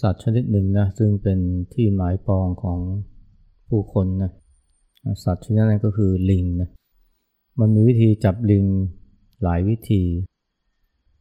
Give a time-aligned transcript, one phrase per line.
[0.00, 1.38] สัตว์ชนิดหนึ่งนะซึ่งเป็น
[1.74, 2.78] ที่หมายปองของ
[3.68, 4.30] ผู้คนนะ
[5.24, 6.68] สัตว์ชนิดนั้นก็คือลิงนะ
[7.60, 8.64] มันมีวิธีจับลิง
[9.42, 10.02] หลายวิธี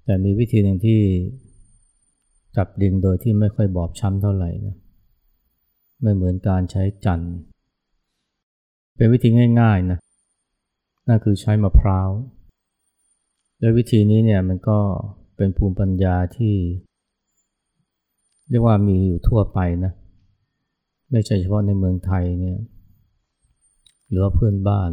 [0.05, 0.99] แต่มีวิธีหนึ่งที่
[2.57, 4.75] จับลิงโดยที่ไม่ค่อยบอบช้ำเท่าไหร่นะ
[6.01, 7.21] ไม่เหมือนการใช้จัน
[8.95, 9.29] เป็นวิธี
[9.61, 9.99] ง่ายๆนะ
[11.07, 12.09] นั่นคือใช้มะพร้าว
[13.59, 14.79] และวิธีนี้เนี่ยมันก็
[15.37, 16.55] เป็นภูมิปัญญาที่
[18.49, 19.93] เรียกว่ามีอยู่ทั่วไปนะ
[21.11, 22.57] ไม่ใช่เฉพาะในเมืองไทยเนี่ย
[24.09, 24.89] หรือว่าเพื่อนบ้าน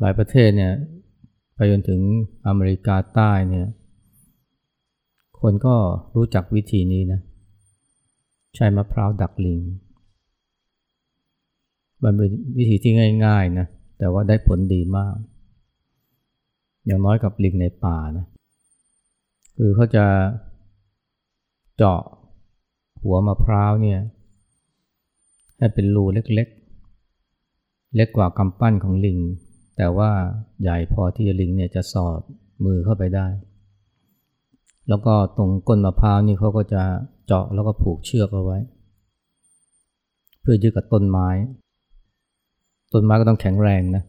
[0.00, 0.72] หลายประเทศเนี่ย
[1.54, 2.00] ไปจนถึง
[2.46, 3.66] อเมริกาใต้เนี่ย
[5.40, 5.74] คนก็
[6.16, 7.20] รู้จักวิธีนี้นะ
[8.54, 9.60] ใช้มะพร้าวดักลิง
[12.04, 12.92] มันเป็นวิธีที่
[13.26, 13.66] ง่ายๆนะ
[13.98, 15.16] แต่ว่าได้ผลดีมาก
[16.86, 18.26] อย่างน้อยกับลิงในป่านะ
[19.56, 20.04] คือเขาจะ
[21.76, 22.00] เจาะ
[23.02, 24.00] หัวมะพร้าวเนี่ย
[25.58, 29.18] ให้เป็นรูเล็กๆ เล็กกว่ากำปั้นของลิง
[29.76, 30.10] แต่ว่า
[30.62, 32.20] ใหญ่พอที่ลิงเนี่ยจะสอด
[32.64, 33.26] มือเข้าไปได้
[34.88, 36.82] แล้วก็ตรงก้นมะพร้าวนี่เขาก็จะ
[37.26, 38.58] เจาะแล้วก็ผูกเชือกเอาไว้
[40.40, 41.28] เพื่อยึดกับต้นไม้
[42.92, 44.02] ต้นไม้ก็ต้องแข็งแรงนะ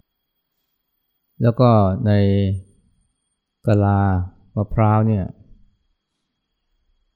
[1.42, 1.70] แล้วก็
[2.08, 2.12] ใน
[3.68, 4.00] กะลา
[4.56, 5.26] มะพร้าวเนี่ย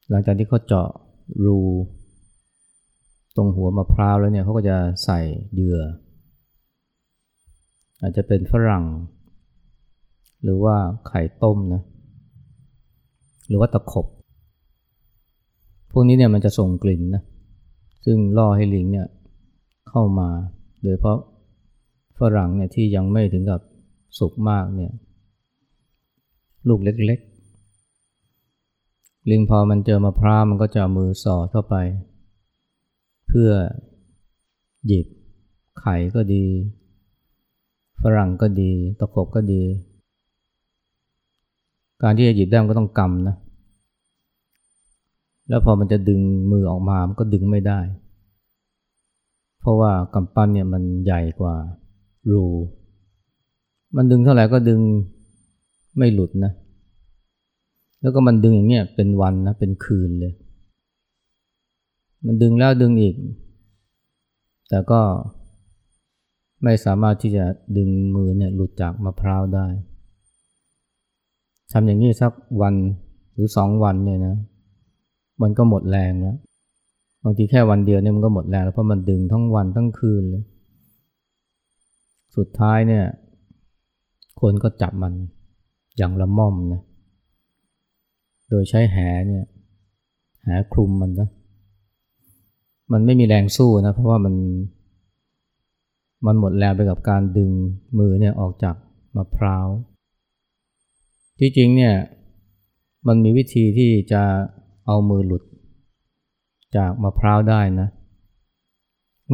[0.09, 0.89] หลังจากที่เขาเจาะ
[1.45, 1.59] รู
[3.35, 5.19] ตรงหัวมะพร้าวแล้วเนี่ยเขาก็จะใส่
[5.53, 5.79] เหยื่อ
[8.01, 8.85] อาจจะเป็นฝรั่ง
[10.43, 10.75] หรือว่า
[11.07, 11.81] ไข่ต้มนะ
[13.47, 14.07] หรือว่าตะขบ
[15.91, 17.23] พวกนี้เนี่ยมันจะส่งกลิ่นนะ
[18.05, 19.07] ซึ่งล่อให้ลิงเนี่ย
[19.89, 20.29] เข้ามา
[20.83, 21.17] โดยเพราะ
[22.19, 23.61] ฝรั่งเนี่ยที่ยังไม่ถึงกับ
[24.19, 24.91] สุกมากเนี่ย
[26.67, 27.36] ลูกเล็กๆ
[29.29, 31.75] ลิงพอมันเจอมะพร้าวมันก็จะมือสอดเข้าไป
[33.27, 33.51] เพื่อ
[34.87, 35.05] หยิบ
[35.79, 36.45] ไข่ก็ดี
[38.01, 39.63] ฝรั่งก็ดี ตะขบก็ดี
[42.03, 43.35] การที่จะหยิบได้มันก็ต้องกำนะ
[45.49, 46.21] แล้วพอมันจะดึง
[46.51, 47.79] มือออกมา มันก็ดึงไม่ได้
[49.59, 51.55] เพราะว่ากำปั้นเนี่ยมันใหญ่กว่า
[52.31, 52.45] รู
[53.95, 54.79] มันดึงเท่าไหร่ก็ดึง
[55.97, 56.51] ไม่หลุดนะ
[58.07, 60.33] แล้วก็มันดึงอย่างเงี้ยเป็นวันนะเป็นคืนเลย
[62.25, 63.15] มันดึงแล้วดึงอีก
[64.69, 65.01] แต่ก็
[66.63, 67.45] ไม่สามารถที่จะ
[67.77, 69.67] ดึงมือเนี่ยหลุดจากมะพร้าวได้
[71.71, 72.31] ทำอย่างนี้สัก
[72.61, 72.75] วัน
[73.33, 74.35] หรือสองวันเนี่ยนะ
[75.41, 76.37] มันก็หมดแรงแล้ว
[77.23, 80.43] บางทีแค่วันเดียวเนี่ยมันก็หมดแรงแล้วเพราะมันดึงทั้งวันทั้งคืนเลย
[82.35, 83.03] สุดท้ายเนี่ย
[84.41, 85.13] คนก็จับมัน
[85.97, 86.81] อย่างละม่อมนะ
[88.49, 88.97] โดยใช้แห
[89.27, 89.45] เนี่ย
[90.43, 91.29] แหคลุมมันนะ
[92.91, 94.35] มันไม่มีแรงสู้นะเพราะว่ามัน
[96.25, 97.51] มันหมดแรงไปกับการดึง
[97.97, 98.75] มือเนี่ยออกจาก
[99.15, 99.67] มะพร้าว
[101.39, 101.93] ที่จริงเนี่ย
[103.07, 104.23] มันมีวิธีที่จะ
[104.85, 105.43] เอามือหลุด
[106.77, 107.87] จากมะพร้าวได้นะ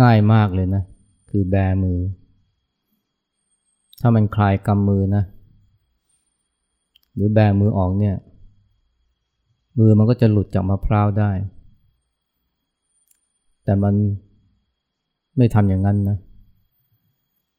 [0.02, 0.84] ง่ายมากเลยนะ
[1.29, 2.00] คือแบมือ
[4.02, 5.23] ถ้ามันคลายกำมือนะ
[7.13, 8.16] หรือแบมือออกเนี่ย
[9.78, 11.31] มือมันก็จะหลุดจากมะพร้าวได้
[13.63, 13.94] แต่มัน
[15.38, 16.17] ไม่ทำอย่างนั้นนะ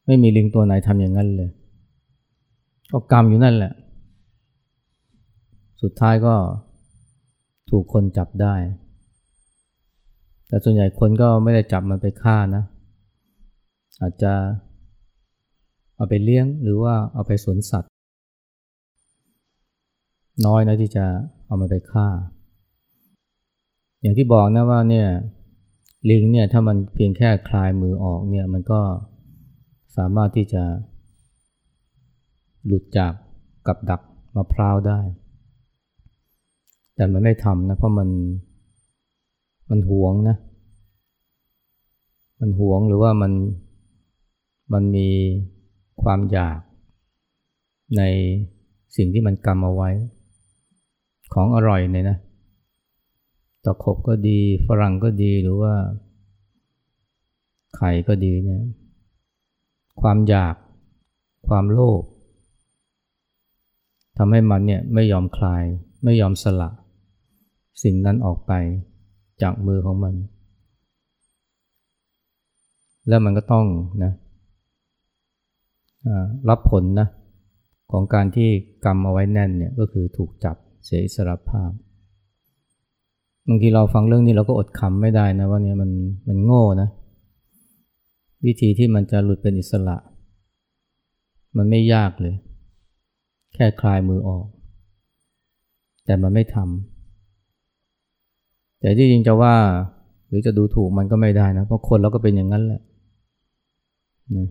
[0.05, 1.49] ไม่มีลิงตัวไหนทำอย่างนั้นเลย
[2.91, 3.73] ก็กำอยู่นั่นแหละ
[5.81, 6.35] สุดท้ายก็
[7.69, 8.55] ถูกคนจับได้
[10.47, 12.63] แต่ส่วนใหญ่คนก็ไม่ได้จับมันไปฆ่านะ
[14.01, 14.33] อาจจะ
[15.95, 17.87] เอาไปเลี้ยงหรือว่าเอาไปสวนสัตว
[20.45, 21.05] น้อยนะที่จะ
[21.45, 22.07] เอามาไปฆ่า
[24.01, 25.07] อย่างที่บอกนะว่าเนี่ย
[26.09, 28.81] ลิงเนี่ยถ้ามันเพียงแค่คลายมือออกเนี่ยมันก็
[29.97, 30.63] สามารถที่จะ
[32.65, 33.13] หลุดจาก
[33.67, 34.01] กับดัก
[34.35, 34.99] มะพร้าวได้
[36.95, 38.09] แต่มันไม่ทำนะเพราะมัน
[39.69, 40.37] มันหวงนะ
[42.39, 43.33] มันหวงหรือว่ามัน
[44.73, 45.09] มันมี
[46.01, 46.59] ความอยาก
[47.97, 48.01] ใน
[48.95, 49.91] สิ่งที่มันกำเอาไว้
[51.35, 52.17] ของอร่อยเนี่ยนะ
[53.63, 55.73] ตะขบก็ดีฝรั่งก็ดีหรือว่า
[57.75, 58.61] ไข่ก็ดีเนี่ย
[60.01, 60.55] ความอยาก
[61.47, 62.03] ความโลภ
[64.17, 65.63] ทำให้มันเนี่ยไม่ยอมคลาย
[66.03, 66.69] ไม่ยอมสละ
[67.83, 68.51] สิ่งนั้นออกไป
[69.41, 70.15] จากมือของมัน
[73.07, 73.65] แล้วมันก็ต้อง
[74.03, 74.11] นะ
[76.49, 77.07] รับผลนะ
[77.91, 78.49] ของการที่
[78.85, 81.71] กรรมเอาไว้แน่นเนี่ยก็คือถูกจับ เสียอิสรภาพ
[83.47, 85.91] บางทีเราฟังเรื่องนี้เราก็อดขำไม่ได้นะว่าเนี่ยมัน
[86.27, 86.89] มันโง่นะ
[88.45, 89.97] วิธีที่มันจะหลุดเป็นอิสระ
[91.57, 92.35] มันไม่ยากเลย
[93.53, 94.45] แค่คลายมือออก
[96.05, 99.55] แต่มันไม่ทำแต่ที่จริงจะว่า
[100.27, 102.81] หรือจะดูถูกมันก็ไม่ได้นะ เพราะคนเราก็เป็นอย่างนั้นแหละ
[104.35, 104.47] นะ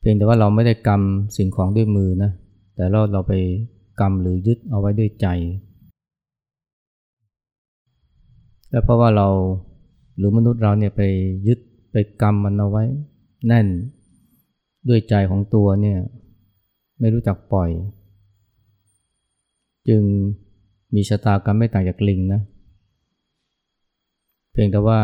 [0.00, 2.30] เพียงแต่ว่าเราไม่ได้กำสิ่งของด้วยมือนะ
[2.74, 3.32] แต่เราเราไป
[4.00, 5.26] กำหรือยึดเอาไว้ด้วยใจ
[8.70, 9.28] และเพราะว่าเรา
[10.16, 11.02] หรือมนุษย์เราเนี่ยไป
[11.46, 11.58] ยึด
[11.92, 12.84] ไปกำมันเอาไว้
[13.46, 13.66] แน่น
[14.88, 15.98] ด้วยใจของตัวเนี่ย
[17.00, 17.70] ไม่รู้จักปล่อย
[19.88, 20.02] จึง
[20.94, 22.40] มีชะตากรรมไม่ต่างจากลิงนะ
[24.52, 25.00] เพียงแต่ว่า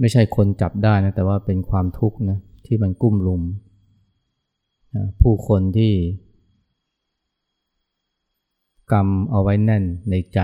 [0.00, 3.42] ไม่ใช่คนจับได้นะ แต่ว่าเป็นความทุกข์นะที่มันกุ้มลุม
[5.20, 5.92] ผู้คนที่
[8.92, 10.40] กรรมเอาไว้แน่นในใจ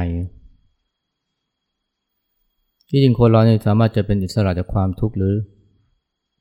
[2.89, 5.35] ที่จริงคนเราเนี่ยสามารถจะเป็นอิสระจากความทุกข์หรือ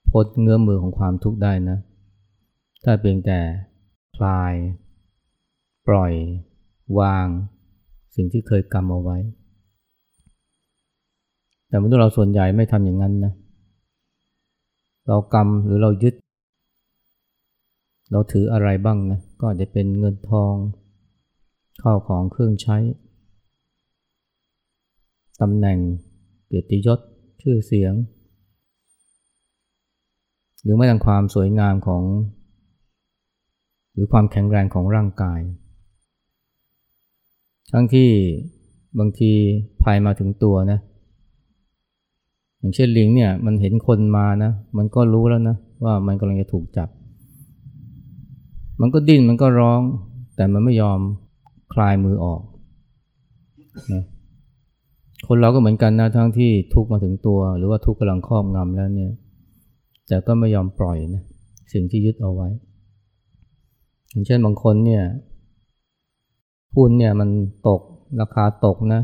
[0.10, 1.78] พ้นเงื้อมือของความทุกข์ได้นะ
[2.84, 3.40] ถ้าเพียงแต่
[4.18, 4.54] คลาย
[5.88, 6.14] ปล่อย
[7.00, 7.28] วาง
[8.16, 9.18] สิ่งที่เคยกรรมเอาไว้
[11.68, 13.34] แต่มนุษย์เราส่วนใหญ่ไม่ทำอย่างนั้นนะ
[15.08, 16.14] เรากรรมหรือเรายึด
[18.12, 20.56] เราถืออะไรบ้างนะก็อาจจะเป็นเงินทอง
[21.82, 22.78] ข้าวของเครื่องใช้
[25.42, 25.80] ตำแหน่ง
[26.48, 27.00] เกียรติยศ
[27.42, 27.94] ชื่อเสียง
[30.64, 32.04] หรือไม่ต่างความสวยงามของ
[33.94, 35.40] หรือความแข็งแรงของร่างกาย
[37.72, 38.10] ทั้งที่
[39.00, 39.32] บางที
[39.84, 40.80] ภัยมาถึงตัวนะ
[42.58, 46.90] อย่างเช่นลิงเนี่ยมันเห็นคนมานะ มันก็รู้แล้วนะว่ามันกำลังจะถูกจับ
[48.82, 49.82] มันก็ดิ้นมันก็ร้อง
[50.36, 51.00] แต่มันไม่ยอม
[51.74, 52.42] คลายมือออก
[53.94, 54.04] นะ
[55.28, 59.12] คนเราก็เหมือนกันนะทั้งที่ทุกมาถึงตัว หรือว่าทุกกำลังครอบงำแล้วเนี่ย
[60.08, 61.24] แต่ก็ไม่ยอมปล่อยนะ
[61.74, 62.50] สิ่งที่ยึดเอาไว้
[64.10, 65.04] อย่างเช่นบางคนเนี่ย
[66.76, 67.30] หุ้นเนี่ยมัน
[67.68, 67.82] ตก
[68.22, 69.02] ราคาตกนะ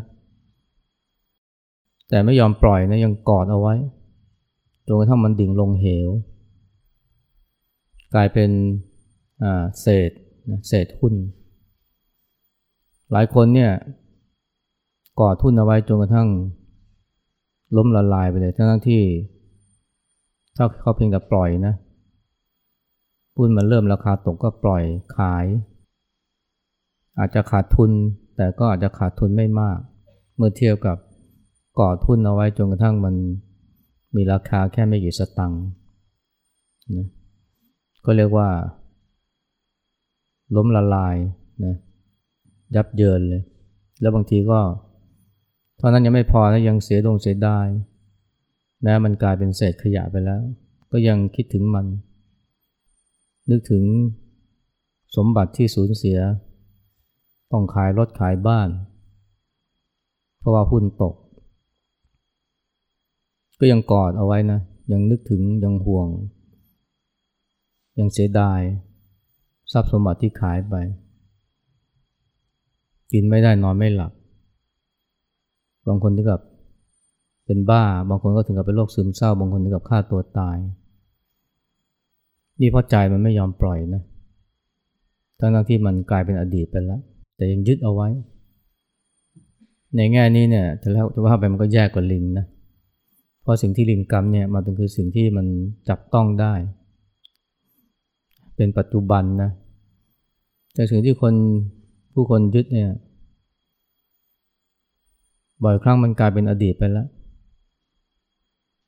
[2.10, 3.76] แต่ไม่ยอมปล่อยนะยังกอดเอาไว้
[4.88, 6.10] จนกระทั่งมันดิ่งลงเหว
[8.16, 8.50] กลายเป็น
[9.82, 10.12] เศษ
[10.68, 11.14] เศษหุ้น
[13.12, 13.72] หลายคนเนี่ย
[15.20, 16.30] ก่อทุนเอาไว้จนกระทั่ง
[17.78, 19.02] ล้มละลายไปเลยทั้งที่
[20.56, 21.74] ถ้าเขาเพียงแต่ปล่อยนะ
[23.38, 24.84] หุ้นมันเริ่มราคาตกก็ปล่อย
[25.18, 25.46] ขาย
[27.20, 27.92] อาจจะขาดทุน
[28.36, 29.80] แต่ก็อาจจะขาดทุนไม่มาก
[30.36, 30.98] เมื่อเทียบกับ
[31.80, 33.16] ก่อทุนเอาไว้จนกระทั่งมัน
[34.16, 35.64] มีราคาแค่ไม่กี่สตังค์
[36.98, 37.08] นะ
[38.06, 38.50] ก็เรียกว่า
[40.56, 41.16] ล้มละลาย
[41.66, 41.76] นะ
[42.76, 43.44] ยับเยินเลย
[44.02, 44.60] แล้วบางทีก็
[45.78, 47.68] เท่านั้นยังไม่พอนะยังเสียดงเสียดาย
[48.84, 50.42] แม้มันกลายเป็นเศษขยะไปแล้ว
[50.92, 51.86] ก็ยังคิดถึงมัน
[53.50, 53.84] นึกถึง
[55.16, 56.20] สมบัติที่สูญเสีย
[57.52, 58.70] ต้องขายรถขายบ้าน
[60.40, 61.16] เพราะว่าหุ้นตก
[63.60, 64.60] ก็ยังกอดเอาไว้นะ
[64.92, 66.08] ยังนึกถึงยังห่วง
[68.00, 68.62] ยังเสียดาย
[69.74, 70.76] ทรัพย์สมบัติที่ขายไป
[73.14, 74.12] กินไม่ได้นอนไม่หลับ
[75.88, 76.42] บางคนถึงกับ
[77.46, 80.58] เป็นบ้า บางคนก็ถึงกับเป็นโรคซึมเศร้า บางคนถึงกับฆ่าตัวตาย
[82.62, 84.02] นี่เพราะใจมันไม่ยอมปล่อยนะ
[85.40, 87.02] ทั้งที่มันกลายเป็นอดีตไปแล้ว
[87.36, 88.08] แต่ยังยึดเอาไว้
[89.96, 92.46] ในแง่นี้เนี่ยแต่แล้วจะว่าไปมันก็แย่กว่าลิงนะ
[93.42, 95.46] เพราะสิ่งที่ลิงกรรมเนี่ยมันเป็นคือสิ่งที่มัน
[95.90, 96.54] จับต้องได้
[98.56, 99.52] เป็นปัจจุบันนะ
[100.74, 101.34] แต่สิ่งที่คน
[102.14, 102.90] ผู้คนยึดเนี่ย
[105.64, 107.08] บ่อยครั้งมันกลายเป็นอดีตไปแล้ว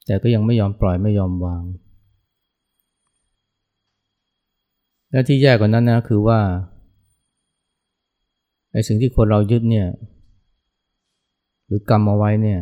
[0.06, 1.64] แต่ก็ยังไม่ยอมปล่อยไม่ยอมวาง
[5.12, 6.40] และที่แย่กว่านั้นนะคือว่า
[8.72, 9.88] ไอ้สิ่งที่คนเรายึดเนี่ย
[11.66, 12.60] หรือกรรมเอาไว้เนี่ย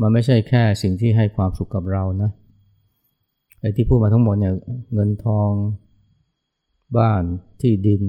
[0.00, 2.30] มันไม่ใช่แค่สิ่งที่ให้ความสุขกับเรานะ
[3.60, 4.54] ไอ้ที่พูดมาทั้งหมดเนี่ย
[4.92, 5.50] เงินทอง
[6.98, 7.22] บ้าน
[7.66, 8.02] ที่ดิน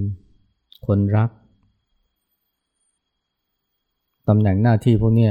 [0.87, 1.29] คนรัก
[4.27, 5.29] ตำแหน่งหน้าที่พวกนี้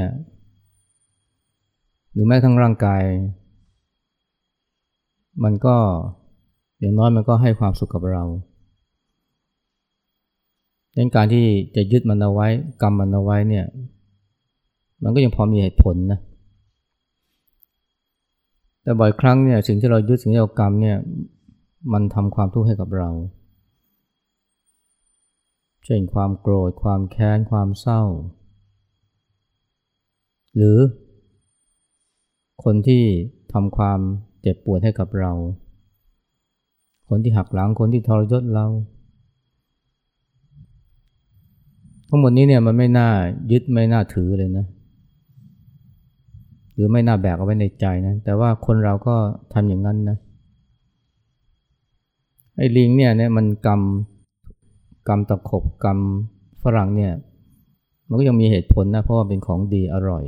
[2.11, 3.03] หรือแม้ทั้งร่างกาย
[5.43, 5.75] มันก็
[6.79, 8.23] อย่างน้อยมันก็ให้ความสุขกับเรา
[10.97, 12.47] ดังการที่จะยึดมันเอาไว้
[12.81, 13.65] กรรมมันเอาไว้เนี่ย
[15.03, 16.19] มันก็ยังพอมีเหตุผลนะ
[18.83, 20.97] แต่บ่อยครั้งเนี่ยสิ่งที่เรายึดสิ่งที่เรากรรมเนี่ย
[21.93, 23.11] มันทำความทุกข์ให้กับเรา
[25.85, 28.03] เช่นความโกรธ ความแค้น ความเศร้า
[30.55, 30.77] หรือ
[32.63, 33.03] คนที่
[33.53, 33.99] ทำความ
[34.41, 35.31] เจ็บปวดให้กับเรา
[37.09, 38.65] คนที่หักหลัง คนที่ทรยศเรา
[42.09, 43.09] ทั้งหมดนี้เนี่ยมันไม่น่า
[43.51, 44.65] ยึดไม่น่าถือเลยนะ
[46.73, 49.15] หรือไม่น่าแบกเอาไว้ในใจนะ แต่ว่าคนเราก็
[49.53, 50.17] ทำอย่างนั้นนะ
[52.57, 53.81] ไอ้ลิงเนี่ยเนี่ยมันกรรม
[55.07, 55.99] กรรมตะขบกรรม
[56.63, 57.13] ฝรั่งเนี่ย
[58.09, 60.23] มันก็ยังมีเหตุผลนะ เพราะว่าเป็นของดีอร่อย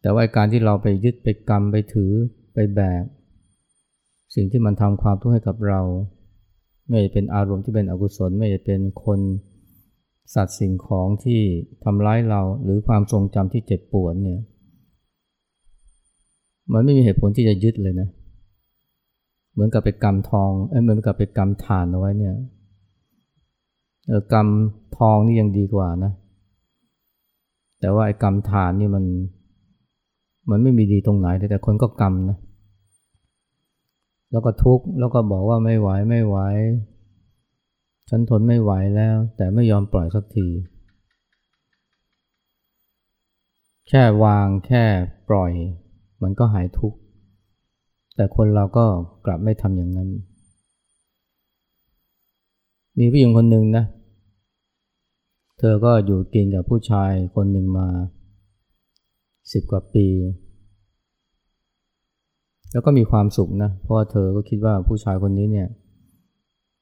[0.00, 2.12] แต่ว่าการที่เราไปยึดไปกรรมไปถือ
[2.54, 3.04] ไปแบก
[4.34, 5.80] สิ่งที่มันทำความทุกข์ให้กับเรา
[6.88, 9.20] ไม่จะเป็นอารมณ์ที่เป็นอกุศล ไม่จะเป็นคน
[10.34, 11.40] สัตว์สิ่งของที่
[11.84, 14.40] ทำร้ายเราหรือความทรงจำที่เจ็บปวดเนี่ย
[16.72, 18.08] มันไม่มีเหตุผลที่จะยึดเลยนะ
[19.52, 22.34] เหมือนกับไปกรรมทองเอ้ยเหมือนกับไปกรรมฐานเอาไว้เนี่ย
[24.32, 24.48] กรรม
[24.96, 26.12] ทองนี่ยังดีกว่านะ
[27.80, 29.04] แต่ว่าไอ้กรรมฐานนี่มัน
[30.50, 32.38] มันไม่มีดีตรงไหน แต่คนก็กรรมนะ
[34.30, 36.36] แล้วก็ทุกข์แล้วก็บอกว่าไม่ไหวไม่ไหว
[38.08, 40.48] ฉันทนไม่ไหวแล้ว แต่ไม่ยอมปล่อยสักที
[43.88, 44.84] แค่วางแค่
[45.28, 45.52] ปล่อย
[46.22, 46.98] มันก็หายทุกข์
[48.16, 48.86] แต่คนเราก็
[49.26, 50.08] กลับไม่ทำอย่างนั้น
[52.98, 53.84] มีผู้หญิงคนหนึ่งนะ
[55.58, 57.88] เธอก็อยู่กินกับผู้ชายคนหนึ่งมา
[59.52, 60.06] สิบกว่าปี
[62.72, 65.68] แล้วก็มีความสุขนะ เพราะว่าเธอก็คิดว่าผู้ชายคนนี้เนี่ย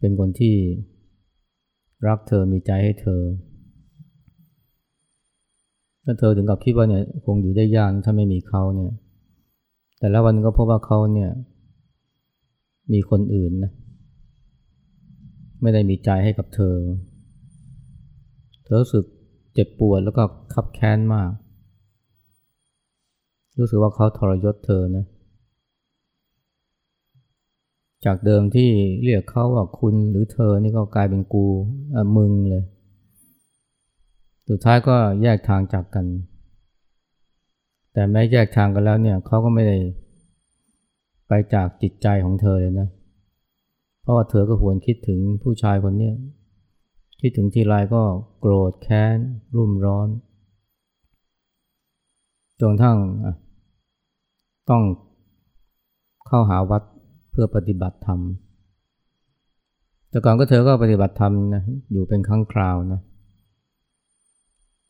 [0.00, 0.54] เป็นคนที่
[2.06, 3.20] รักเธอมีใจให้เธอ
[6.04, 8.92] ถ้าเธอถึงกับคิดว่าเนี่ยคงอยู่ได้ยากถ้าไม่มีเขาเนี่ย
[9.98, 11.30] แต่ละวันก็พบว่าเขาเนี่ย
[12.92, 13.72] มีคนอื่นนะ
[15.62, 16.76] ไม่ได้มีใจให้กับเธอ
[18.64, 19.04] เธอรู้สึก
[19.54, 20.22] เจ็บปวดแล้วก็
[20.54, 21.30] ขับแค้นมาก
[23.58, 25.06] รู้สึกว่าเขาทรยศเธอนะ
[28.04, 28.70] จากเดิมที่
[29.04, 31.46] เรียกเขาว่าคุณหรือเธอนี่ก็กลายเป็นกู
[32.16, 32.64] มึงเลย
[34.48, 36.06] สุดท้ายก็แยกทางจากกัน
[37.92, 39.76] แต่แม้แยกทางกันแล้วเนี่ยเขาก็ไม่ได้
[41.28, 46.12] ไปจากจิตใจของเธอเลยนะเพราะว่าเธอก็หวนคิดถึงผู้ชายคนนี้
[47.20, 48.02] คิดถึงทีไรก็
[48.40, 49.16] โกรธแค้น
[49.56, 50.08] รุ่มร้อน
[52.60, 52.98] จนทั้ง
[54.70, 54.82] ต้อง
[56.28, 56.82] เข้าหาวัด
[57.30, 58.20] เพื่อปฏิบัติธรรม
[60.10, 63.00] แต่ก่อนก็เธอก็ปฏิบัติธรรมนะอยู่เป็นครั้งคราวนะ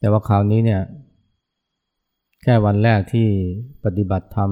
[0.00, 0.82] แต่ว่าคราวนี้เนี่ย
[2.42, 3.28] แค่วันแรกที่
[3.84, 4.50] ปฏิบัติธรรม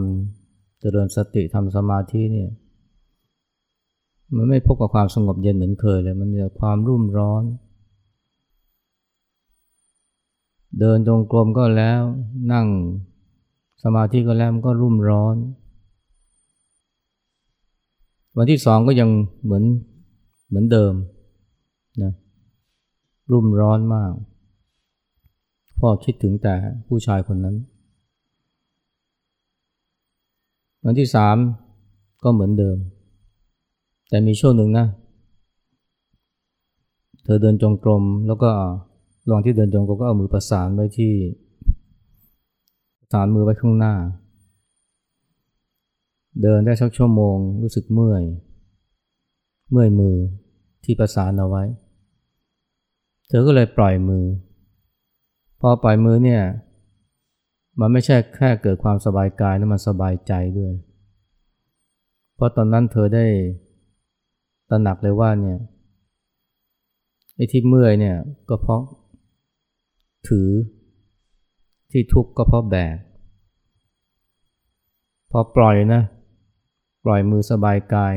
[0.80, 2.50] เจริญสติทำสมาธิเนี่ย
[4.36, 7.42] มันไม่พบกับความสงบเย็นเหมือนเคยเลยมันมีแต่ความรุ่มร้อน
[10.78, 12.00] เดินจงกรมก็แล้ว
[12.52, 12.66] นั่ง
[13.82, 15.36] สมาธิก็แล้วมันก็รุ่มร้อน
[18.36, 19.10] วันที่สองก็ยัง
[19.44, 19.64] เหมือน
[20.48, 20.94] เหมือนเดิม
[22.02, 22.12] นะ
[23.32, 24.12] รุ่มร้อนมาก
[25.80, 26.54] พ่อคิดถึงแต่
[26.88, 27.56] ผู้ชายคนนั้น
[30.84, 31.36] วันที่สาม
[32.24, 32.76] ก็เหมือนเดิม
[34.10, 34.86] แต่มีช่วงหนึ่งนะ
[37.24, 38.50] เธอเดินจงกรมแล้วก็
[39.30, 41.12] ลองที่เดินจงกรมก็เอามือประสานไว้ที่
[42.98, 43.94] ประสานมือไว้ข้างหน้า
[46.42, 48.22] เดินได้สักชั่วโมงรู้สึกเมื่อย
[49.70, 50.16] เมื่อยมือ
[50.84, 51.62] ที่ประสานเอาไว้
[53.28, 54.24] เธอก็เลยปล่อยมือ
[55.60, 56.42] พอปล่อยมือเนี่ย
[57.80, 60.72] มันไม่ใช่แค่เกิดความสบายกายนะมันสบายใจด้วย
[62.34, 63.26] เพราะตอนนั้นเธอได้
[64.70, 65.58] ตระหนักเลยว่าเนี่ย
[67.36, 68.16] ไอ้ที่เมื่อยเนี่ย
[68.48, 68.82] ก็เพราะ
[70.28, 70.48] ถือ
[71.90, 72.96] ที่ทุกข์ก็เพราะแบก
[75.30, 76.02] พอปล่อยนะ
[77.04, 78.14] ปล่อยมือสบายกาย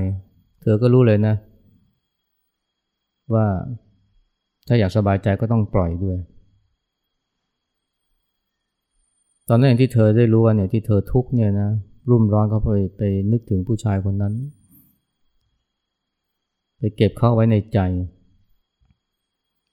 [0.61, 1.35] เธอก็รู้เลยนะ
[3.33, 3.47] ว่า
[4.67, 6.17] ถ้าอยากสบายใจก็ต้องปล่อยด้วย
[9.49, 11.69] ตอนนั้นที่เธอได้รู้ว่าเนี่ยที่เธอทุกข์เนี่ยนะ
[12.09, 14.33] รุ่มร้อนเขาไปไปนึกถึงผู้ชายคนนั้น
[16.83, 17.79] ไปเก็บเข้าไว้ในใจ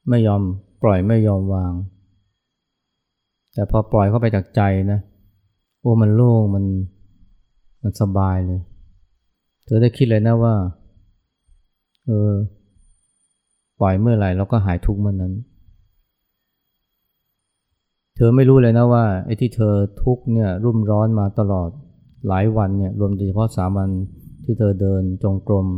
[0.09, 0.43] ไม่ยอม
[0.83, 1.73] ปล่อยไม่ยอมวาง
[3.55, 4.63] แต่พอปล่อยเข้าไปจากใจ
[4.93, 5.01] นะ
[5.81, 6.65] โอ้มันโล่งมัน
[7.83, 8.61] มันสบายเลย
[9.65, 10.55] เธอได้คิดเลยนะว่า
[12.07, 12.31] เออ
[13.81, 15.33] ปล่อยเมื่อไหร่เราก็หายทุกข์เมื่อนนั้น
[18.17, 21.71] เธอไม่รู้เลยนะว่าไอ้ที่เธอทุกข์เนี่ยรุ่มร้อนมาตลอด
[22.29, 23.91] หลายวันเนี่ยรวมโดยเฉพาะสามวัน
[24.45, 25.69] ที่เธอเดินจงกรม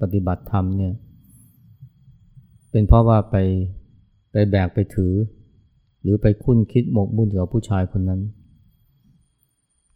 [0.00, 0.94] ปฏิบัติธรรมเนี่ย
[2.70, 3.36] เป็นเพราะว่าไป
[4.32, 5.14] ไปแบกไปถือ
[6.02, 8.20] หรือไปคุ้นคิดหมกมุ่นกับผู้ชายคนนั้น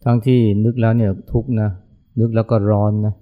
[0.05, 1.69] ทั้งที่นึกแล้วเนี่ยทุกนะ
[2.21, 3.15] นึกแล้วก็ร้อนนะ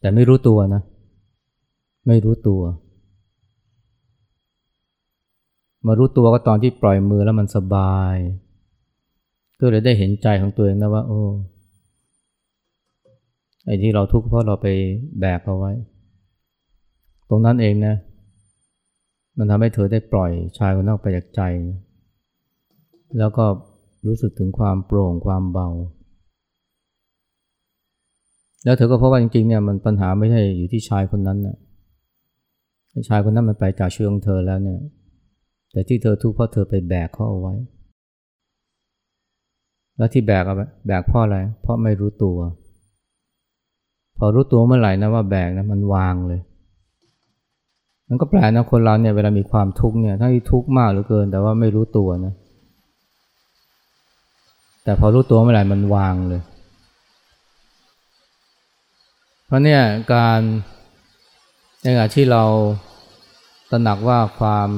[0.00, 0.82] แต่ไม่รู้ตัวนะ
[2.06, 2.62] ไม่รู้ตัว
[5.86, 8.14] มารู้ตัวก็ตอนที่ปล่อยมือแล้วมันสบาย
[9.60, 11.22] ก็เลยได้เห็นใจของตัวเองนะว่า โอ้
[13.66, 14.66] ไอ้ที่เราทุกข์เพราะเราไป
[15.20, 15.72] แบกเอาไว้
[17.28, 17.94] ตรงนั้นเองนะ
[19.38, 21.40] มันทำให้เธอได้ปล่อยชายคนนั้นไปจากใจ
[23.18, 23.44] แล้วก็
[24.06, 25.68] รู้สึกถึงความโปร่งความเบา
[28.64, 31.56] แล้วเธอก็พบว่าจริงๆเนี่ยมันปัญหาไม่ใช่อยู่ที่ชายคนนั้นนะ
[33.08, 34.80] ชายคนนั้นมันไปจากชีวิตของเธอแล้วเนี่ย
[35.72, 37.54] แต่ที่เธอทุกข์เพราะเธอไปแบกเขาเอาไว้
[39.96, 40.54] แล้วที่แบกเอา
[40.86, 42.38] แบกเพราะอะไร เพราะไม่รู้ตัว
[44.18, 46.40] พอรู้ตัวเมื่อไหร่นะว่าแบกนะมันวางเลย
[48.08, 52.32] มันก็แปลกนะคนเราเนี่ยเวลามีความทุกข์เนี่ยทั้งที่ทุกข์มากเหลือเกิน แต่ว่าไม่รู้ตัวนะ
[54.84, 56.42] แต่พอรู้ตัวเมื่อไหร่มันวางเลย
[59.46, 59.80] เพราะเนี่ย
[60.12, 60.40] การ
[61.82, 62.44] ในขณะที่เรา
[63.70, 64.68] ตระหนักว่าความ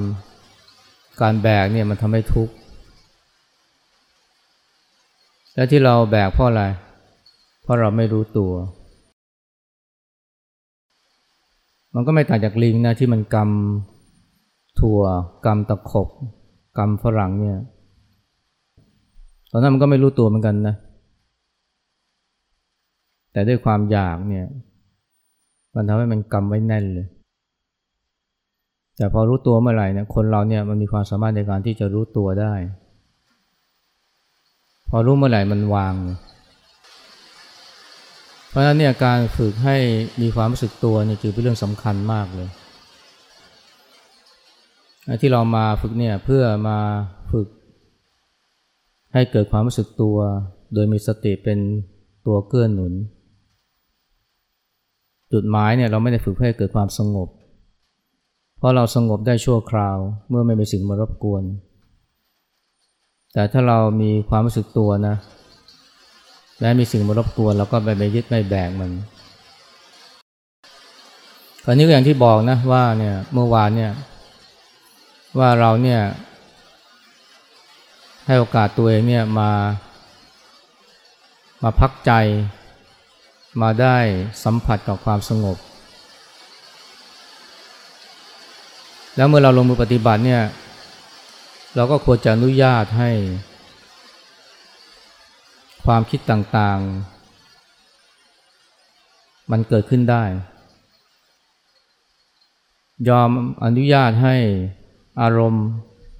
[1.21, 2.54] การแบกเนี่ยมันทำให้ทุกข์
[5.54, 6.64] และที่เราแบกเพราะอะไร
[7.62, 8.52] เพราะเราไม่รู้ตัว
[11.95, 15.00] มันก็ไม่ต่างจากลิงนะที่มันกำถั่ว
[15.47, 16.09] กำตะขบ
[16.78, 17.59] กำฝรั่งเนี่ย
[19.50, 20.75] ตอนนั้นมันก็ไม่รู้ตัวเหมือนกันนะ
[23.33, 24.46] แต่ด้วยความอยากเนี่ย
[25.74, 27.07] มันทำให้มันกำไว้แน่นเลย
[28.96, 32.55] แต่พอรู้ตัวเมื่อไหร่เนี่ยคนเราเนี่ยมันมีความสามารถในการที่จะรู้ตัวได้
[34.90, 36.18] พอรู้เมื่อไหร่มันวางเลย
[38.48, 39.76] เพราะฉะนั้นเนี่ยการฝึกให้
[40.22, 42.48] มีความรู้สึกตัวเนี่ยจึงเป็นเรื่องสำคัญมากเลย
[45.20, 46.78] ที่เรามาฝึกเนี่ยเพื่อมา
[47.32, 47.48] ฝึก
[49.12, 50.16] ให้เกิดความรู้สึกตัว
[50.74, 51.58] โดยมีสติเป็น
[52.26, 52.92] ตัวเกื้อหนุน
[55.32, 57.28] จุดหมายเนี่ยเราไม่ได้ฝึกเพื่อให้เกิดความสงบ
[58.58, 59.96] เพราะเราสงบได้ชั่วคราว
[60.28, 61.42] เมื่อไม่มีสิ่งมารบกวน
[63.32, 65.16] แต่ถ้าเรามีความรู้สึกตัวนะ
[66.61, 68.90] แม้มีสิ่งมารบกวนเราก็ไปไม่ยึดไม่แบกมัน
[71.64, 73.92] คราวนี้ก็อย่างที่บอกนะว่าเนี่ยเมื่อวานเนี่ย
[75.38, 76.01] ว่าเราเนี่ย
[78.27, 79.51] ให้โอกาสตัวเองเนี่ยมา
[81.62, 82.12] มาพักใจ
[83.62, 83.97] มาได้
[84.44, 85.57] สัมผัสกับความสงบ
[89.16, 90.42] แล้วเมื่อเราลงมือปฏิบัติเนี่ย
[91.77, 93.11] เราก็ควรจะอนุญาตให้
[95.86, 100.24] ความคิดต่างๆ มันเกิดขึ้นได้
[103.08, 103.30] ยอม
[103.64, 104.36] อนุญาตให้
[105.20, 105.66] อารมณ์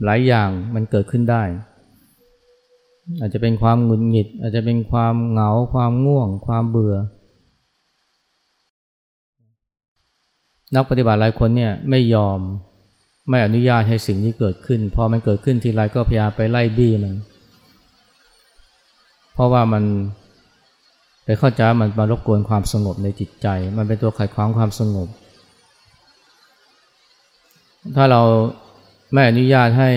[0.05, 1.43] หลายอย่างมันเกิดขึ้นได้
[3.21, 6.97] อาจจะเป็นความหงุดหงิด อาจจะเป็นความเหงา ความง่วง ความเบื่อ
[10.75, 12.39] นักปฏิบัติหลายคนเนี่ยไม่ยอม
[13.29, 17.15] ไม่อนุญาตให้สิ่งนี้เกิดขึ้น พอมันเกิดขึ้นทีไรก็พยายามไปไล่บี้มัน
[19.39, 19.85] เพราะว่ามัน
[21.25, 23.47] ไปเข้าใจมันมารบกวนความสงบในจิตใจ
[23.77, 25.09] มันเป็นตัวขัดขวางความสงบ
[27.97, 28.23] ถ้าเรา
[29.13, 29.91] ไม่อนุญาตให้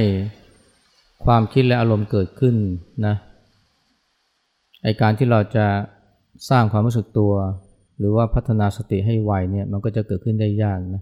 [1.25, 2.55] ความคิดและอารมณ์เกิดขึ้น
[3.05, 3.15] นะ
[4.83, 5.65] ไอการที่เราจะ
[6.49, 7.33] สร้างความรู้สึกตัว
[7.97, 11.01] หรือว่าพัฒนาสติให้ไวเนี่ยมันก็จะเกิดขึ้นได้ยากนะ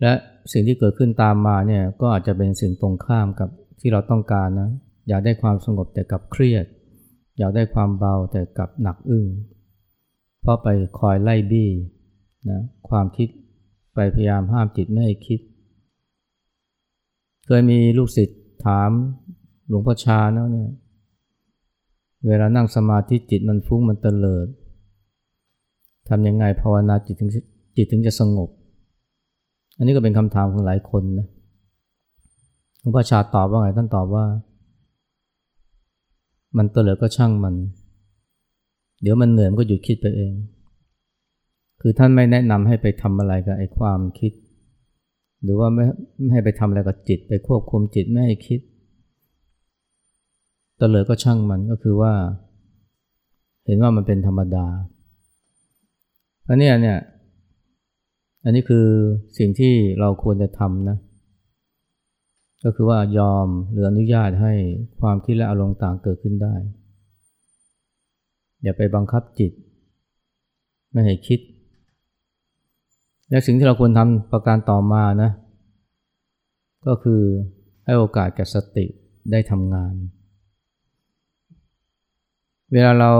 [0.00, 0.12] และ
[0.52, 3.48] สิ่งที่เกิดขึ้นตามมาเนี่ยก็อาจจะเป็นสิ่งตรงข้ามกับ
[3.80, 4.70] ที่เราต้องการนะ
[5.10, 6.66] อยากได้ความสงบแต่กับเครียด
[7.38, 9.26] อยากได้ความเบาแต่กับหนักอึ้ง
[10.40, 10.68] เพราะไป
[10.98, 11.70] คอยไล่บี้
[12.50, 13.28] นะความคิด
[13.94, 15.40] ไปพยายามห้ามจิตไม่ให้คิด
[17.46, 18.90] เคยมีลูกศิษย์ถาม
[19.68, 20.70] หลวงพ่อชานะเนี่ย
[22.26, 24.46] เวลานั่งสมาธิจิตมันฟุ้งมันเตลิด
[26.08, 27.30] ทำยังไงภาวนาจิตถึง
[27.76, 28.48] จิตถึงจะสงบ
[29.76, 31.26] อันนี้ก็เป็นคำถามของหลายคนนะ
[32.80, 34.24] หลวงพ่อชาตอบว่าไงท่านตอบว่า
[36.56, 37.54] มันตัวเหลือก็ช่างมัน
[39.02, 40.32] เดี๋ยวมันเหนื่อยมันก็หยุดคิดไปเอง
[41.80, 44.32] คือท่านไม่แนะนำให้ไปทำอะไรกับไอ้ความคิด
[45.42, 45.84] หรือว่าไม่
[46.20, 48.60] ไม่ให้ไปทำอะไรกับจิต ไปควบคุมจิตไม่ให้คิด
[50.78, 52.12] ตัวเลือก็ช่างมันก็คือว่า
[53.66, 54.66] เห็นว่ามันเป็นธรรมดา
[56.48, 56.98] อันนี้เนี่ย
[58.44, 58.86] อันนี้คือ
[59.38, 64.52] สิ่งที่เราควรจะทำนะเก็คือว่ายอมหรืออนุญาตให้
[65.00, 66.54] ความคิดและอารมณ์ต่างเกิดขึ้นได้
[68.62, 69.52] อย่าไปบังคับจิต
[70.92, 71.40] ไม่ให้คิด
[73.30, 75.30] และสิ่งที่เราควรทำประการต่อมานะ
[76.86, 77.22] ก็คือ
[77.84, 78.86] ให้โอกาสแก่สติ
[79.30, 79.94] ได้ทำงาน
[82.72, 83.12] เวลาเรา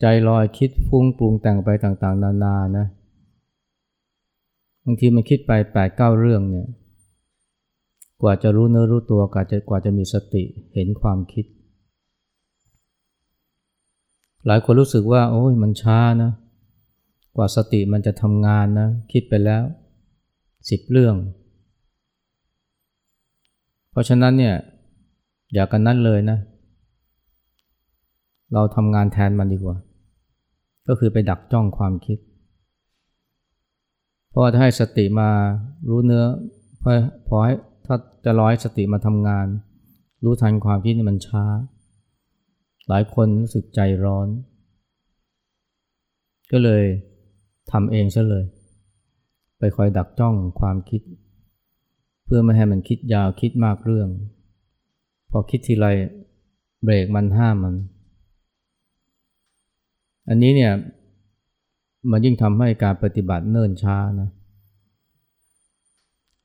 [0.00, 2.86] ใจลอยคิดฟุ้งปรุงแต่งไปต่างๆ นานานะ
[4.84, 6.68] บางทีมันคิดไปแปดเก้าเรื่องเนี่ย
[8.22, 10.42] กว่าจะรู้เนื้อรู้ตัวกว่าจะกว่าจะมีสติ
[10.74, 11.44] เห็นความคิด
[14.46, 16.30] หลายคนรู้สึกว่า โอ้ยมันช้านะ
[17.36, 19.62] กว่าสติมันจะทำงานนะ คิดไปแล้ว
[20.70, 21.14] สิบเรื่อง
[23.90, 24.54] เพราะฉะนั้นเนี่ย
[25.54, 26.38] อย่ากันนั้นเลยนะ
[28.52, 29.76] เราทำงานแทนมันดีกว่า
[30.88, 32.18] ก็คือไปดักจ้องความคิด
[34.30, 35.28] เพราะถ้าให้สติมา
[35.88, 36.24] รู้เนื้อ
[36.82, 36.92] พอ
[37.28, 37.54] พอให้
[37.90, 39.46] ถ้าจะร้อยสติมาทำงาน
[40.24, 41.44] รู้ทันความคิดนี่มันช้า
[42.88, 44.28] หลายคนรู้สึกใจร้อน
[46.52, 46.84] ก็เลย
[47.72, 48.44] ทำเองซะเลย
[49.58, 51.02] ไปคอยดักจ้องความคิด
[52.24, 54.08] เพื่อไม่ให้มันคิดยาวคิดมากเรื่อง
[55.30, 55.86] พอคิดทีไร
[56.84, 57.74] เบรกมันห้ามมัน
[60.28, 60.72] อันนี้เนี่ย
[62.10, 64.28] มันยิ่งทำให้การปฏิบัติเนิ่นช้านะ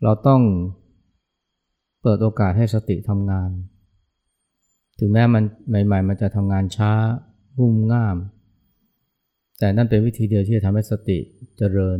[0.04, 0.42] เราต้อง
[2.04, 3.50] เปิดโอกาสให้สติทำงาน
[5.00, 6.92] ถึงแม้มันใหม่ ๆ มันจะทำงานช้า
[7.60, 8.18] งุ่มง่าม
[9.60, 11.18] แต่นั่นเป็นวิธีเดียวที่จะทำให้สติ
[11.58, 12.00] เจริญ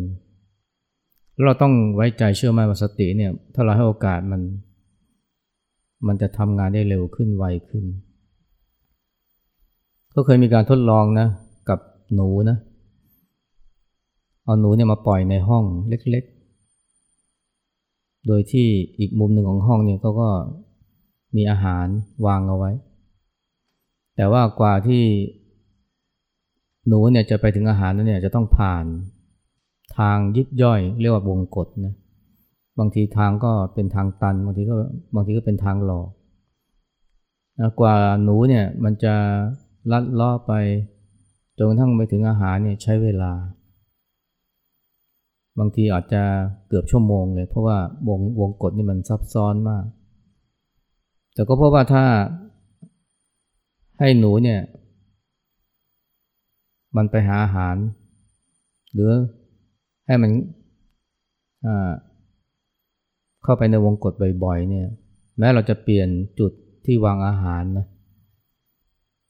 [1.46, 4.42] เราต้องไว้ใจเชื่อมั่นว่าสติเนี่ยถ้าเราให้โอกาสมัน
[6.08, 7.86] มันจะทำงานได้เร็วขึ้นไวขึ้น
[10.16, 11.28] ก็เคยมีการทดลองนะ
[11.70, 11.80] กับ
[12.16, 12.58] หนูนะ
[14.44, 16.33] เอาหนูเนี่ยมาปล่อยในห้องเล็กๆ
[18.28, 18.68] โดยที่
[19.00, 20.30] อีกมุมหนึ่งของห้องเนี่ยเขาก็
[21.36, 21.86] มีอาหาร
[22.26, 22.72] วางเอาไว้
[24.16, 25.04] แต่ว่ากว่าที่
[26.88, 28.86] หนูเนี่ยจะไปถึงอาหารนั้นเนี่ยจะต้องผ่าน
[29.98, 31.96] ทางยิบย่อย เรียกว่าวงกฏนะ
[32.80, 34.76] บางทีทางก็เป็นทางตัน บางทีก็
[35.16, 36.10] บางทีก็เป็นทางหลอก
[37.60, 39.14] นะกว่าหนูเนี่ยมันจะ
[39.92, 40.54] ลัดล้อไป
[41.58, 43.32] จนกระทั่งไปถึงอาหารเนี่ยใช้เวลา
[45.60, 46.24] บางทีอาจจะ
[46.68, 47.78] เกือบชั่วโมงเลย เพราะว่า
[48.10, 49.86] วงวงกฎนี่มันซับซ้อนมาก
[51.34, 52.06] แต่ก็เพราะว่าถ้า
[54.00, 54.62] ให้หนูเนี่ย
[56.96, 57.76] มันไปหาอาหาร
[58.94, 59.12] หรือ
[60.08, 60.32] ให้มัน
[63.44, 64.14] เข้าไปในวงกฏ
[64.44, 64.88] บ่อยๆเนี่ย
[65.40, 66.52] แม้เราจะเปลี่ยนจุด
[66.86, 67.86] ที่วางอาหารนะ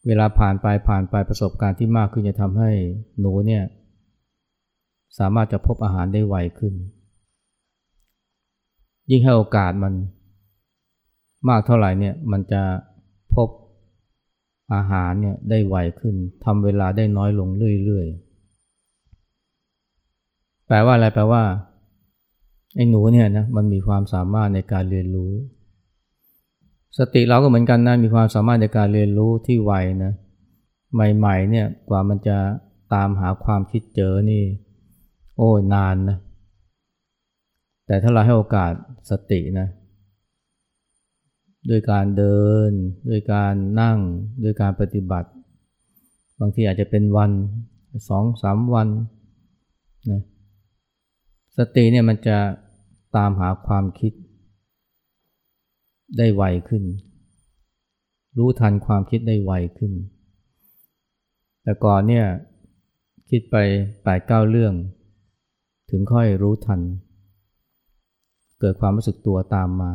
[0.07, 2.71] เวลาผ่านไปผ่านไปประสบการณ์ที่มากขึ้นจะทำให้
[3.19, 3.63] หนูเนี่ย
[5.19, 6.73] สามารถจะพบอาหารได้ไวขึ้น
[9.09, 9.93] ยิ่งให้โอกาสมัน
[11.49, 12.61] มากเท่าไหร่เนี่ยมันจะ
[13.35, 13.49] พบ
[14.73, 17.49] อาหารเนี่ยได้ไวขึ้นทำเวลาได้น้อยลง
[17.85, 21.43] เรื่อยๆ แปลว่าอะไรแปลว่า
[22.75, 25.31] ไอ้หนูเนี่ยนะมันมีความสามารถในการเรียนรู้
[26.97, 29.73] สติเราก็เหมือนกันนะมีความสามารถในการเรียนรู้ที่ไว
[30.03, 30.13] นะ
[30.93, 32.37] ใหม่ๆเนี่ยกว่ามันจะ
[32.93, 34.43] ตามหาความคิดเจอนี่
[35.37, 36.17] โอ้นานนะ
[37.85, 38.71] แต่ถ้าเราให้โอกาส
[39.09, 39.67] สตินะ
[41.69, 42.71] ด้วยการเดิน
[43.09, 43.99] ด้วยการนั่ง
[44.43, 45.29] ด้วยการปฏิบัติ
[46.39, 47.31] บางทีอาจจะเป็นวัน
[48.09, 48.87] สองสามวัน
[50.11, 50.21] นะ
[51.57, 52.37] สติเนี่ยมันจะ
[53.15, 54.13] ตามหาความคิด
[56.17, 56.83] ได้ไวขึ้น
[58.37, 59.93] รู้ทันความคิดได้ไวขึ้น
[61.63, 62.25] แต่ก่อนเนี่ย
[63.29, 63.55] คิดไป
[64.03, 64.73] แปดเก้าเรื่อง
[65.95, 66.81] ถึงค่อยรู้ทัน
[68.59, 69.91] เกิดความรู้สึกตัวตามมา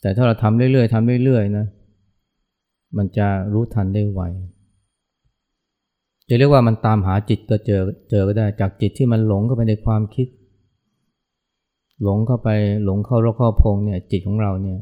[0.00, 1.66] แต่ถ้าเราทำเรื่อยๆทำเรื่อยๆนะ
[2.96, 4.20] มันจะรู้ทันได้ไว
[6.28, 10.28] จะเรียกว่ามันตามหาจิตก็เจอเจอก็ได้จากจิตที่มันหลงเข้าไปในความคิด
[12.02, 12.48] หลงเข้าไป
[12.84, 14.78] หลงเข้ารกเข้าพงเนี่ยจิตของเราเนี่ย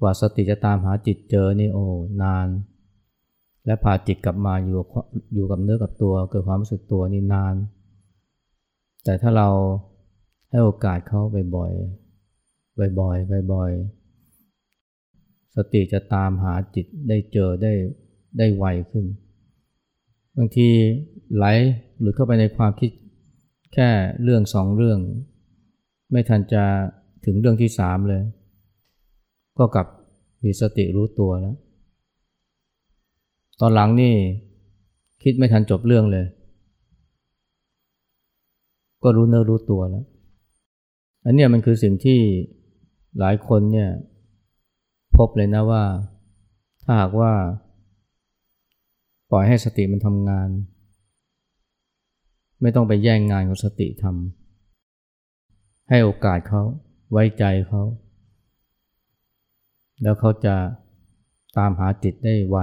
[0.00, 1.84] กว่าสติจะตามหาจิตเจอนี่โอ้
[2.22, 2.48] นาน
[3.66, 4.74] และพาจิตกลับมาอยู่
[5.34, 7.54] อยู่กับเนื้อกับตัว เกิดความรู้สึกตัวนี่นาน
[9.08, 9.48] แต่ถ้าเรา
[10.50, 11.20] ให้โอกาสเขา
[11.56, 17.72] บ่อยๆ บ่อยๆ บ่อยๆ สติจะตามหาจิตได้เจอได้
[18.38, 19.04] ได้ไวขึ้น
[20.36, 20.68] บางที
[21.34, 21.44] ไหล
[22.00, 22.90] หลุดเข้าไปในความคิด
[23.74, 23.88] แค่
[24.22, 24.98] เรื่องสองเรื่อง
[26.10, 26.64] ไม่ทันจะ
[27.24, 28.22] ถึงเรื่องที่สามเลย
[29.58, 29.86] ก็กลับ
[30.44, 31.56] มีสติรู้ตัวแล้ว
[33.60, 34.14] ตอนหลังนี่
[35.22, 36.26] คิดไม่ทันจบเรื่องเลย
[39.02, 40.04] ก็รู้เนื้อรู้ตัวแล้ว
[41.24, 42.20] อันนี้มันคือสิ่งที่
[43.18, 43.90] หลายคนเนี่ย
[45.16, 45.84] พบเลยนะว่า
[46.82, 47.32] ถ้าหากว่า
[49.30, 50.48] ปล่อยให้สติมันทำงาน
[52.62, 56.62] ไม่ต้องไปแย่งงานของสติทำให้โอกาสเขา
[57.12, 57.82] ไว้ใจเขา
[60.02, 60.54] แล้วเขาจะ
[61.58, 62.58] ตามหาจิตได้ไว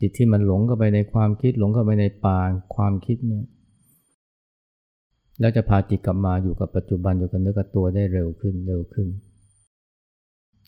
[0.00, 2.40] จิตที่มันหลงเข้าไปในความคิดหลงเข้าไปในป่า
[2.74, 3.44] ความคิดเนี่ย
[5.40, 9.08] แล้วจะพาจิตกลับมาอยู่กับปัจจุบันอยู่กับเนื้อกับตัวได้เร็วขึ้นเร็วขึ้น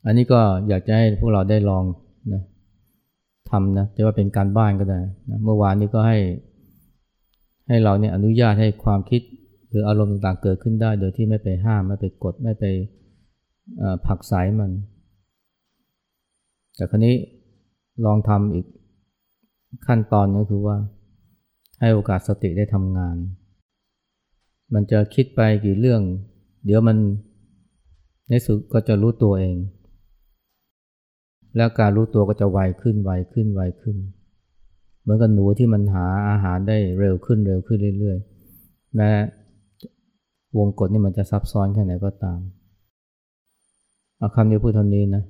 [0.06, 1.84] อันนี้ก็อยากจะให้พวกเราได้ลอง
[2.32, 2.42] นะ
[3.50, 5.00] ทำนะจะว่าเป็นการบ้านก็ได้
[5.30, 6.18] นะเมื่อวานนี้ก็ให้
[7.68, 9.22] ให้เราเนี่ยอนุญาตให้ความคิด
[9.68, 12.64] หรืออารมณ์ต่างๆเกิดขึ้นได้ โดยที่ไม่ไปห้าม ไม่ไปกดไม่ไป
[14.06, 14.70] ผักสายมัน
[16.76, 17.14] แต่ครนี้
[18.04, 18.66] ลองทำอีก
[19.86, 20.76] ขั้นตอนก็คือว่า
[21.80, 23.16] ให้โอกาสสติได้ทำงาน
[24.74, 26.02] มันจะคิดไปกี่เรื่อง
[26.66, 26.96] เดี๋ยวมัน
[28.28, 29.56] ในสุดก็จะรู้ตัวเอง
[31.56, 33.96] แล้วการรู้ตัวก็จะไวขึ้นไวขึ้นไวขึ้น
[35.00, 39.10] เหมือนกับหนูที่มันหาอาหารได้เร็วขึ้นเร็วขึ้นเรื่อยๆ แม้
[40.58, 42.40] วงกฏนี่มันจะซับซ้อนแค่ไหนก็ตาม
[44.18, 45.22] เอาคำนี้พูดเท่านี้นะ